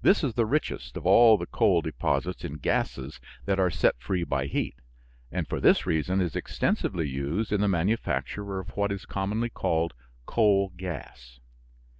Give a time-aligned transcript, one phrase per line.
[0.00, 4.24] This is the richest of all the coal deposits in gases that are set free
[4.24, 4.74] by heat,
[5.30, 9.94] and for this reason is extensively used in the manufacture of what is commonly called
[10.26, 11.38] coal gas.